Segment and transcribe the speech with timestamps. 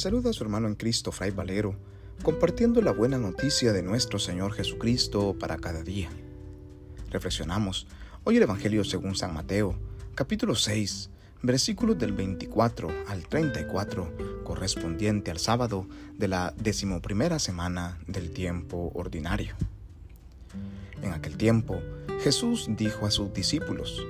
[0.00, 1.76] saluda a su hermano en Cristo, Fray Valero,
[2.22, 6.08] compartiendo la buena noticia de nuestro Señor Jesucristo para cada día.
[7.10, 7.86] Reflexionamos
[8.24, 9.78] hoy el Evangelio según San Mateo,
[10.14, 11.10] capítulo 6,
[11.42, 15.86] versículos del 24 al 34, correspondiente al sábado
[16.16, 19.54] de la decimoprimera semana del tiempo ordinario.
[21.02, 21.78] En aquel tiempo,
[22.22, 24.02] Jesús dijo a sus discípulos,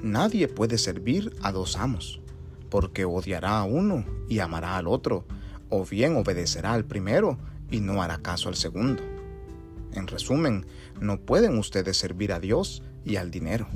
[0.00, 2.20] Nadie puede servir a dos amos,
[2.70, 5.24] porque odiará a uno y amará al otro,
[5.70, 7.38] o bien obedecerá al primero
[7.70, 9.02] y no hará caso al segundo.
[9.92, 10.66] En resumen,
[11.00, 13.66] no pueden ustedes servir a Dios y al dinero.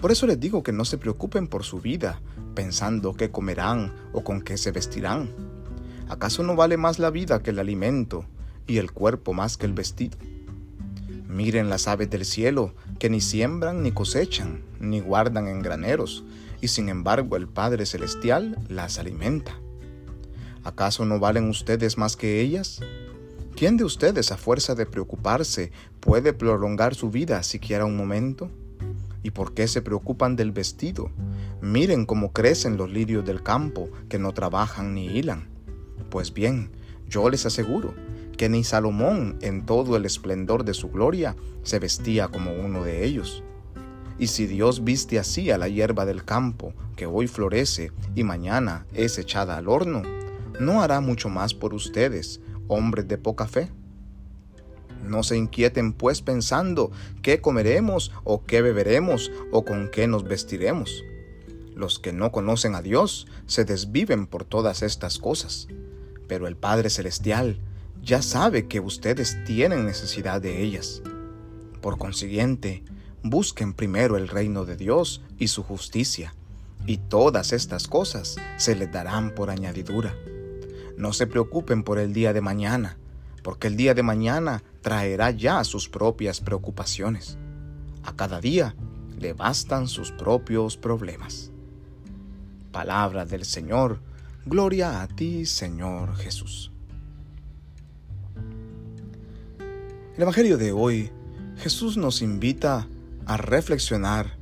[0.00, 2.20] Por eso les digo que no se preocupen por su vida,
[2.54, 5.30] pensando qué comerán o con qué se vestirán.
[6.08, 8.24] ¿Acaso no vale más la vida que el alimento
[8.66, 10.16] y el cuerpo más que el vestido?
[11.28, 16.24] Miren las aves del cielo, que ni siembran ni cosechan, ni guardan en graneros,
[16.60, 19.58] y sin embargo el Padre Celestial las alimenta.
[20.64, 22.80] ¿Acaso no valen ustedes más que ellas?
[23.56, 28.50] ¿Quién de ustedes, a fuerza de preocuparse, puede prolongar su vida siquiera un momento?
[29.22, 31.10] ¿Y por qué se preocupan del vestido?
[31.60, 35.48] Miren cómo crecen los lirios del campo, que no trabajan ni hilan.
[36.08, 36.70] Pues bien,
[37.08, 37.94] yo les aseguro
[38.36, 43.04] que ni Salomón en todo el esplendor de su gloria se vestía como uno de
[43.04, 43.42] ellos.
[44.18, 48.86] Y si Dios viste así a la hierba del campo, que hoy florece y mañana
[48.92, 50.02] es echada al horno,
[50.58, 53.70] ¿no hará mucho más por ustedes, hombres de poca fe?
[55.04, 56.90] No se inquieten pues pensando
[57.22, 61.04] qué comeremos o qué beberemos o con qué nos vestiremos.
[61.76, 65.68] Los que no conocen a Dios se desviven por todas estas cosas,
[66.26, 67.60] pero el Padre Celestial
[68.02, 71.02] ya sabe que ustedes tienen necesidad de ellas.
[71.80, 72.82] Por consiguiente,
[73.22, 76.34] busquen primero el reino de Dios y su justicia,
[76.86, 80.14] y todas estas cosas se les darán por añadidura.
[80.96, 82.96] No se preocupen por el día de mañana,
[83.42, 87.36] porque el día de mañana traerá ya sus propias preocupaciones.
[88.04, 88.74] A cada día
[89.18, 91.50] le bastan sus propios problemas.
[92.72, 94.00] Palabra del Señor,
[94.46, 96.72] gloria a ti, Señor Jesús.
[100.14, 101.10] El Evangelio de hoy,
[101.58, 102.88] Jesús nos invita
[103.28, 104.38] a reflexionar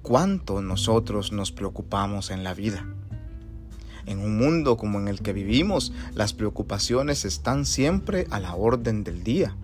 [0.00, 2.86] cuánto nosotros nos preocupamos en la vida.
[4.06, 9.04] En un mundo como en el que vivimos, las preocupaciones están siempre a la orden
[9.04, 9.54] del día.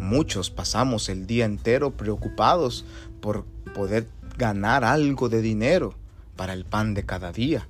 [0.00, 2.84] Muchos pasamos el día entero preocupados
[3.20, 5.94] por poder ganar algo de dinero
[6.34, 7.68] para el pan de cada día,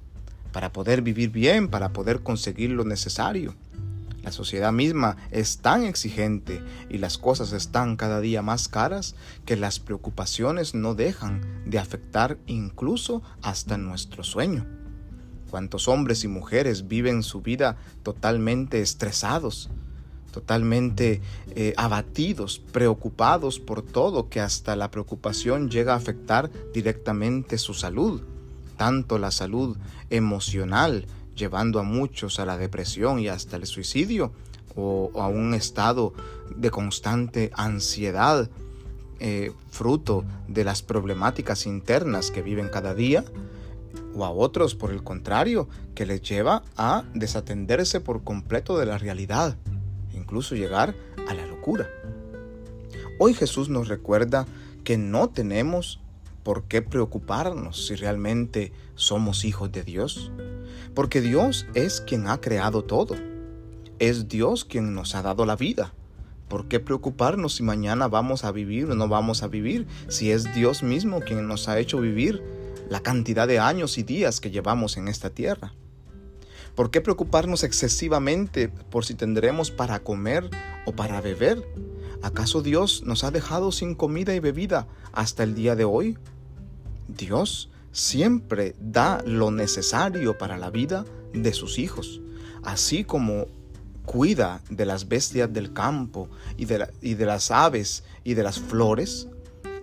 [0.51, 3.55] para poder vivir bien, para poder conseguir lo necesario.
[4.27, 6.61] La sociedad misma es tan exigente
[6.91, 9.15] y las cosas están cada día más caras
[9.45, 14.67] que las preocupaciones no dejan de afectar incluso hasta nuestro sueño.
[15.49, 19.71] ¿Cuántos hombres y mujeres viven su vida totalmente estresados,
[20.33, 21.21] totalmente
[21.55, 28.23] eh, abatidos, preocupados por todo, que hasta la preocupación llega a afectar directamente su salud,
[28.77, 29.79] tanto la salud
[30.11, 34.33] emocional, llevando a muchos a la depresión y hasta el suicidio,
[34.75, 36.13] o, a un estado
[36.55, 38.51] de constante ansiedad,
[39.21, 43.25] eh, fruto de las problemáticas internas que viven cada día,
[44.15, 48.99] o a otros, por el contrario, que les lleva a desatenderse por completo de la
[48.99, 49.57] realidad,
[50.15, 50.95] incluso llegar
[51.29, 51.89] a la locura.
[53.19, 54.47] Hoy Jesús nos recuerda
[54.85, 56.01] que no tenemos
[56.47, 60.31] por qué preocuparnos si realmente somos hijos de Dios,
[60.95, 63.17] porque Dios es quien ha creado todo,
[63.99, 65.93] es Dios quien nos ha dado la vida.
[66.47, 69.89] ¿Por qué preocuparnos si mañana vamos a vivir o no vamos a vivir?
[70.07, 72.41] Si es Dios mismo quien nos ha hecho vivir
[72.89, 75.75] la cantidad de años y días que llevamos en esta tierra.
[76.77, 80.49] ¿Por qué preocuparnos excesivamente por si tendremos para comer
[80.85, 81.67] o para beber?
[82.23, 86.17] ¿Acaso Dios nos ha dejado sin comida y bebida hasta el día de hoy?
[87.17, 92.21] Dios siempre da lo necesario para la vida de sus hijos,
[92.63, 93.47] así como
[94.05, 99.29] cuida de las bestias del campo y de, las aves y de las flores,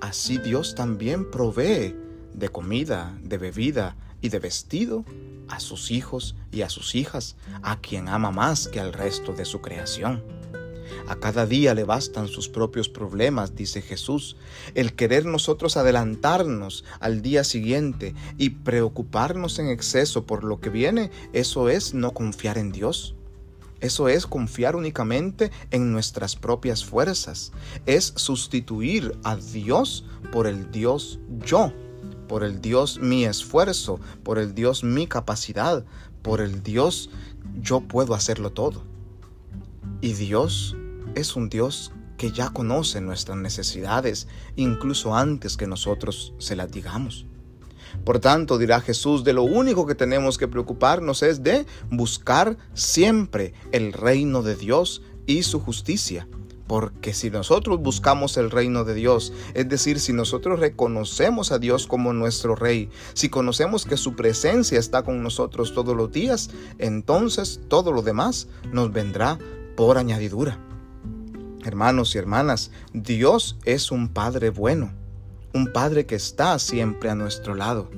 [0.02, 1.96] así Dios también provee
[2.34, 5.06] de comida, de bebida y de vestido
[5.50, 9.46] a sus hijos y a sus hijas, a quien ama más que al resto de
[9.46, 10.24] su creación.
[11.08, 14.38] A cada día le bastan sus propios problemas, dice Jesús.
[14.74, 21.12] El querer nosotros adelantarnos al día siguiente y preocuparnos en exceso por lo que viene,
[21.34, 23.16] eso es no confiar en Dios.
[23.82, 27.52] Eso es confiar únicamente en nuestras propias fuerzas.
[27.86, 31.74] Es sustituir a Dios por el Dios yo
[32.28, 35.86] por el Dios mi esfuerzo, por el Dios mi capacidad,
[36.22, 37.10] por el Dios
[37.62, 38.84] yo puedo hacerlo todo.
[40.02, 40.76] Y Dios
[41.16, 47.26] es un Dios que ya conoce nuestras necesidades incluso antes que nosotros se las digamos.
[48.04, 53.54] Por tanto, dirá Jesús, de lo único que tenemos que preocuparnos es de buscar siempre
[53.72, 56.28] el reino de Dios y su justicia
[56.68, 61.88] porque si nosotros buscamos el reino de Dios, es decir, si nosotros reconocemos a Dios
[61.88, 66.50] como nuestro Rey, si conocemos que su presencia está con nosotros todos los días,
[66.80, 69.38] entonces todo lo demás nos vendrá
[69.76, 70.58] por añadidura.
[71.66, 74.92] Hermanos y hermanas, Dios es un Padre bueno,
[75.54, 77.90] un Padre que está siempre a nuestro lado.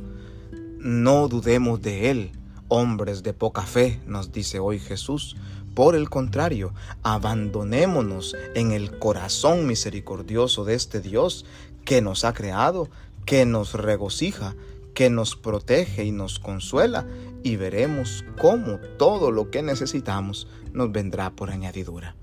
[0.78, 2.32] No dudemos de Él,
[2.68, 5.36] hombres de poca fe, nos dice hoy Jesús,
[5.74, 11.44] por el contrario, abandonémonos en el corazón misericordioso de este Dios
[11.86, 12.88] que nos ha creado,
[13.26, 14.56] que nos regocija,
[14.94, 17.08] que nos protege y nos consuela,
[17.42, 22.16] y veremos cómo todo lo que necesitamos nos vendrá por añadidura.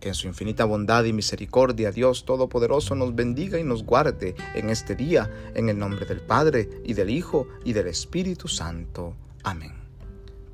[0.00, 4.70] Que en su infinita bondad y misericordia Dios Todopoderoso nos bendiga y nos guarde en
[4.70, 9.14] este día, en el nombre del Padre, y del Hijo, y del Espíritu Santo.
[9.42, 9.74] Amén.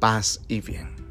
[0.00, 1.05] Paz y bien.